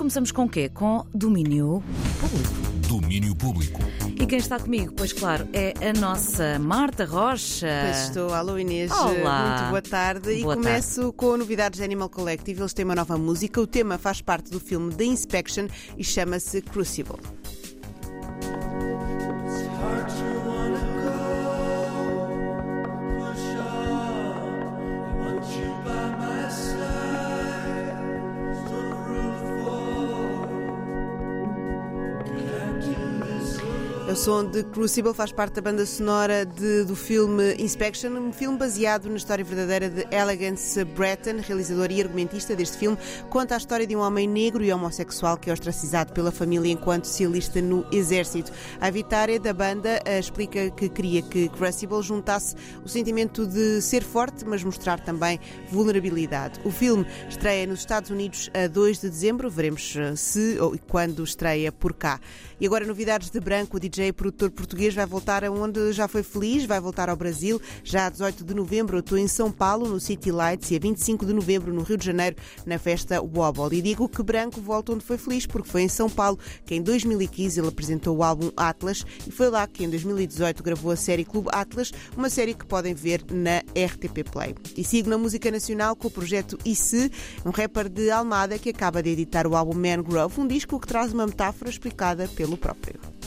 [0.00, 0.70] começamos com o quê?
[0.70, 1.82] Com domínio
[2.18, 2.88] público.
[2.88, 3.80] Domínio público.
[4.18, 7.68] E quem está comigo, pois claro, é a nossa Marta Rocha.
[7.84, 9.56] Pois estou, alô Inês, Olá.
[9.58, 10.40] muito boa tarde.
[10.40, 12.62] Boa e começo com novidades da Animal Collective.
[12.62, 13.60] Eles têm uma nova música.
[13.60, 15.66] O tema faz parte do filme The Inspection
[15.98, 17.18] e chama-se Crucible.
[34.10, 38.58] O som de Crucible faz parte da banda sonora de- do filme Inspection, um filme
[38.58, 42.98] baseado na história verdadeira de Elegance Breton, realizador e argumentista deste filme.
[43.28, 47.04] Conta a história de um homem negro e homossexual que é ostracizado pela família enquanto
[47.04, 48.50] se alista no exército.
[48.80, 54.02] A Vitória da banda eh, explica que queria que Crucible juntasse o sentimento de ser
[54.02, 55.38] forte, mas mostrar também
[55.70, 56.58] vulnerabilidade.
[56.64, 59.48] O filme estreia nos Estados Unidos a 2 de dezembro.
[59.48, 62.18] Veremos eh, se ou quando estreia por cá.
[62.60, 66.22] E agora novidades de branco, o DJ e produtor português vai voltar aonde já foi
[66.22, 67.60] feliz, vai voltar ao Brasil.
[67.82, 71.26] Já a 18 de novembro estou em São Paulo, no City Lights, e a 25
[71.26, 73.78] de novembro no Rio de Janeiro, na festa Wobble.
[73.78, 76.82] E digo que Branco volta onde foi feliz, porque foi em São Paulo que em
[76.82, 81.24] 2015 ele apresentou o álbum Atlas e foi lá que em 2018 gravou a série
[81.24, 84.54] Clube Atlas, uma série que podem ver na RTP Play.
[84.76, 87.10] E sigo na música nacional com o projeto ICE,
[87.44, 91.12] um rapper de Almada que acaba de editar o álbum Mangrove, um disco que traz
[91.12, 93.19] uma metáfora explicada pelo próprio.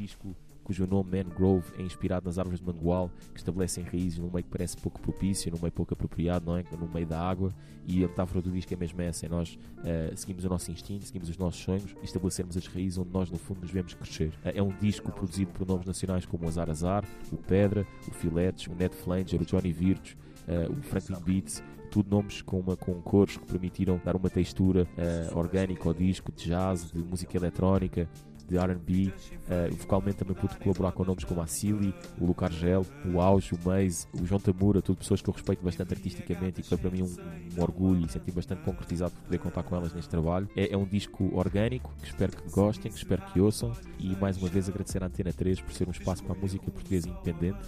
[0.00, 0.34] Disco
[0.64, 4.50] cujo nome Mangrove é inspirado nas árvores de mangual que estabelecem raízes num meio que
[4.50, 6.64] parece pouco propício, num meio pouco apropriado, não é?
[6.78, 7.52] no meio da água.
[7.86, 11.04] E a metáfora do disco é mesmo essa: é nós eh, seguimos o nosso instinto,
[11.04, 14.32] seguimos os nossos sonhos e estabelecermos as raízes onde nós, no fundo, nos vemos crescer.
[14.44, 18.10] Eh, é um disco produzido por nomes nacionais como o Azar Azar, o Pedra, o
[18.12, 22.76] Filetes, o Ned Flanger, o Johnny Virtus, eh, o Franklin Beats tudo nomes com, uma,
[22.76, 27.36] com cores que permitiram dar uma textura eh, orgânica ao disco, de jazz, de música
[27.36, 28.08] eletrónica,
[28.50, 29.12] de R&B.
[29.48, 33.54] Eh, vocalmente também pude colaborar com nomes como a Silly, o Luca Argel, o Auge,
[33.54, 36.78] o Maze, o João Tamura, tudo pessoas que eu respeito bastante artisticamente e que foi
[36.78, 37.16] para mim um,
[37.56, 40.48] um orgulho e senti bastante concretizado por poder contar com elas neste trabalho.
[40.56, 44.36] É, é um disco orgânico, que espero que gostem, que espero que ouçam e mais
[44.36, 47.58] uma vez agradecer à Antena 3 por ser um espaço para a música portuguesa independente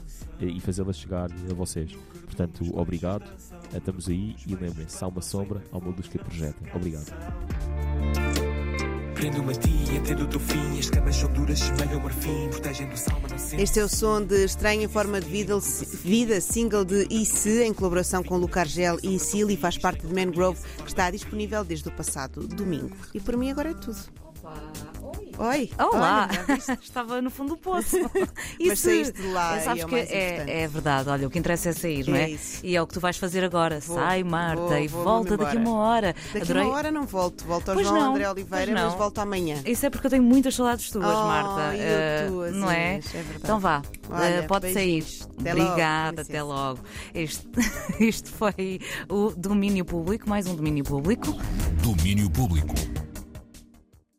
[0.41, 1.93] eh, e fazê-la chegar a vocês.
[2.25, 3.25] Portanto, obrigado,
[3.73, 6.63] eh, estamos aí e lembrem-se, há uma sombra, há uma luz que a projeta.
[6.75, 7.13] Obrigado.
[9.23, 10.81] Prendo-me a ti, entendo o teu fim.
[10.81, 12.49] As camas são duras, semelham marfim.
[12.49, 13.63] Protegem-do salma, não sente.
[13.63, 15.57] Este é o som de Estranho em Forma de Vida,
[16.03, 20.59] vida single de IC, em colaboração com Luca Argel e Silly, faz parte de Mangrove,
[20.79, 22.97] que está disponível desde o passado domingo.
[23.15, 23.97] E por mim agora é tudo.
[25.39, 25.71] Oi!
[25.79, 26.29] Olá!
[26.49, 26.79] Olha?
[26.81, 27.97] Estava no fundo do poço.
[28.65, 31.39] Mas saíste de lá Sabes e é o que é, é verdade, olha, o que
[31.39, 32.25] interessa é sair, não é?
[32.25, 32.61] É isso.
[32.65, 33.81] E é o que tu vais fazer agora.
[33.81, 36.15] Vou, Sai, Marta, vou, e vou volta daqui uma hora.
[36.33, 36.63] Daqui Adorei.
[36.63, 37.45] a uma hora não volto.
[37.45, 39.57] Volto ao Pois João não, André Oliveira, mas volto amanhã.
[39.67, 41.75] Isso é porque eu tenho muitas saudades tuas, Oh, Marta.
[41.77, 42.95] e eu Eh, tuas, não é?
[42.97, 43.37] É verdade.
[43.43, 45.05] Então vá, Olha, eh, pode sair.
[45.41, 46.31] Até logo, Obrigada, licença.
[46.31, 46.81] até logo.
[47.15, 47.49] Este,
[48.01, 51.35] isto foi o domínio público, mais um domínio público.
[51.83, 52.75] Domínio público.